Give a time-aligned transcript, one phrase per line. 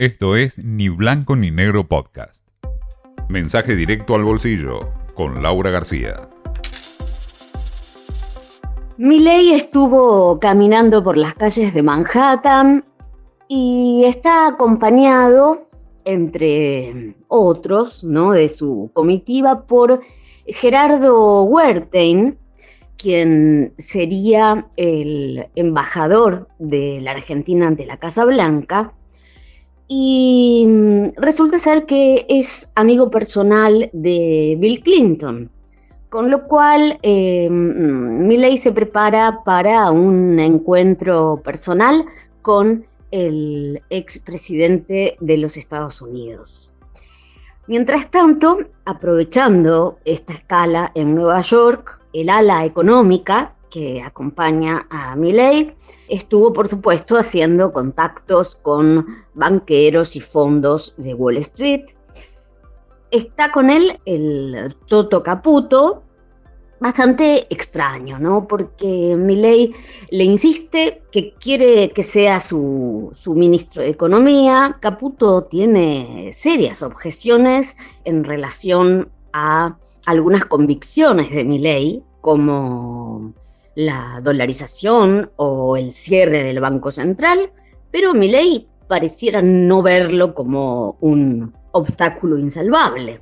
[0.00, 2.42] Esto es Ni Blanco ni Negro Podcast.
[3.28, 6.30] Mensaje directo al bolsillo con Laura García.
[8.96, 12.82] Miley estuvo caminando por las calles de Manhattan
[13.46, 15.68] y está acompañado,
[16.06, 18.32] entre otros, ¿no?
[18.32, 20.00] de su comitiva, por
[20.46, 22.36] Gerardo Wertheim,
[22.96, 28.94] quien sería el embajador de la Argentina ante la Casa Blanca,
[29.92, 35.50] y mm, resulta ser que es amigo personal de Bill Clinton,
[36.08, 42.04] con lo cual eh, mm, Milley se prepara para un encuentro personal
[42.40, 46.72] con el expresidente de los Estados Unidos.
[47.66, 55.74] Mientras tanto, aprovechando esta escala en Nueva York, el ala económica que acompaña a Milley,
[56.08, 61.84] estuvo por supuesto haciendo contactos con banqueros y fondos de Wall Street.
[63.10, 66.02] Está con él el Toto Caputo,
[66.80, 68.46] bastante extraño, ¿no?
[68.48, 69.74] Porque Milley
[70.10, 74.78] le insiste que quiere que sea su, su, ministro de Economía.
[74.80, 83.34] Caputo tiene serias objeciones en relación a algunas convicciones de Milley, como
[83.74, 87.52] la dolarización o el cierre del Banco Central,
[87.90, 93.20] pero Milei pareciera no verlo como un obstáculo insalvable.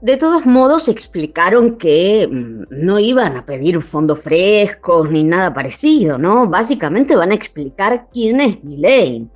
[0.00, 6.18] De todos modos, explicaron que mm, no iban a pedir fondos frescos ni nada parecido,
[6.18, 6.48] ¿no?
[6.48, 9.28] Básicamente van a explicar quién es Milei.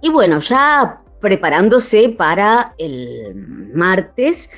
[0.00, 4.52] Y bueno, ya preparándose para el martes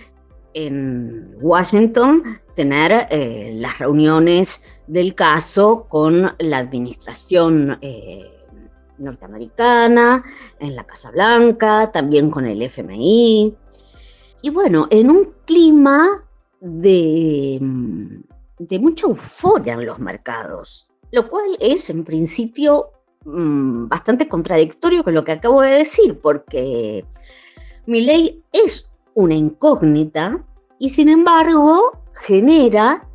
[0.54, 2.22] en Washington,
[2.56, 8.28] tener eh, las reuniones del caso con la administración eh,
[8.98, 10.24] norteamericana,
[10.58, 13.54] en la Casa Blanca, también con el FMI.
[14.42, 16.24] Y bueno, en un clima
[16.60, 17.58] de,
[18.58, 22.90] de mucha euforia en los mercados, lo cual es en principio
[23.24, 27.04] mm, bastante contradictorio con lo que acabo de decir, porque
[27.84, 30.42] mi ley es una incógnita
[30.78, 33.06] y sin embargo genera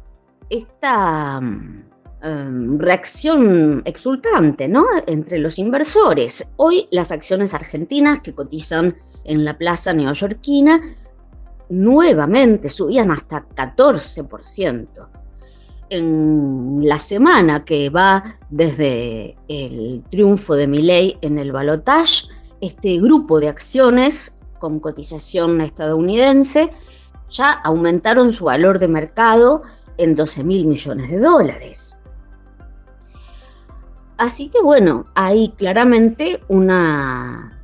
[0.49, 4.85] esta em, reacción exultante ¿no?
[5.07, 6.53] entre los inversores.
[6.57, 10.81] Hoy las acciones argentinas que cotizan en la plaza neoyorquina
[11.69, 15.07] nuevamente subían hasta 14%.
[15.89, 22.27] En la semana que va desde el triunfo de Milley en el balotage,
[22.61, 26.71] este grupo de acciones con cotización estadounidense
[27.31, 29.63] ya aumentaron su valor de mercado
[29.97, 31.97] en 12 mil millones de dólares.
[34.17, 37.59] Así que bueno, hay claramente una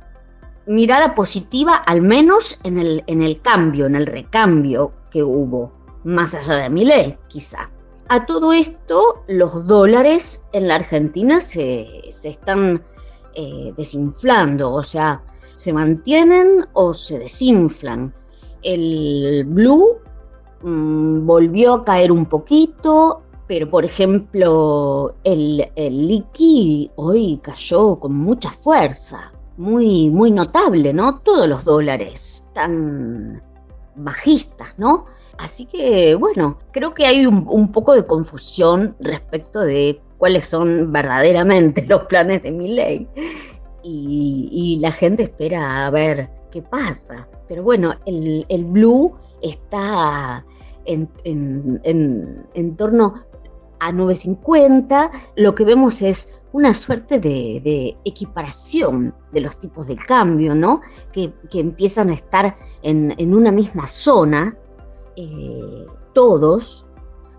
[0.66, 5.72] mirada positiva, al menos en el, en el cambio, en el recambio que hubo,
[6.04, 7.70] más allá de mi ley, quizá.
[8.08, 12.82] A todo esto, los dólares en la Argentina se, están
[13.34, 15.22] eh, desinflando, o sea,
[15.54, 18.14] se mantienen o se desinflan.
[18.62, 19.98] El blue
[20.62, 26.24] mm, volvió a caer un poquito, pero por ejemplo el, el
[26.96, 31.18] hoy cayó con mucha fuerza, muy, muy notable, ¿no?
[31.20, 33.42] Todos los dólares están
[33.96, 35.06] bajistas, ¿no?
[35.38, 41.86] Así que bueno, creo que hay un, poco de confusión respecto de cuáles son verdaderamente
[41.88, 43.08] los planes de mi ley
[43.82, 47.28] y, la gente espera a ver qué pasa.
[47.46, 50.44] Pero bueno, el, blue está
[50.84, 53.14] en, en, torno
[53.80, 55.10] a 950.
[55.36, 60.80] Lo que vemos es una suerte de, equiparación de los tipos de cambio, ¿no?
[61.12, 64.56] Que, empiezan a estar en, una misma zona,
[65.16, 66.86] eh, todos,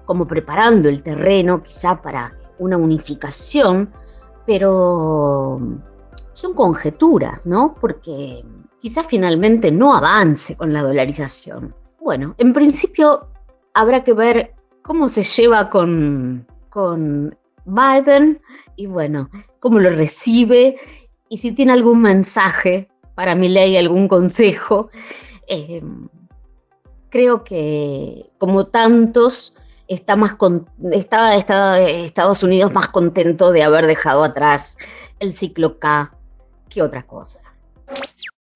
[0.06, 3.92] como preparando el terreno quizá para una unificación,
[4.46, 5.59] pero
[6.34, 7.75] son conjeturas, ¿no?
[7.80, 8.44] Porque
[8.80, 11.76] quizás finalmente no avance con la dolarización.
[12.00, 13.28] Bueno, en principio
[13.74, 17.36] habrá que ver cómo se lleva con, con
[17.66, 18.42] Biden
[18.76, 19.30] y bueno,
[19.60, 20.78] cómo lo recibe
[21.30, 24.90] y si tiene algún mensaje para mi ley, algún consejo.
[25.48, 25.84] Eh,
[27.10, 30.36] creo que como tantos está más
[30.92, 34.78] está, está Estados Unidos más contento de haber dejado atrás
[35.20, 36.16] el ciclo K
[36.70, 37.54] que otra cosa.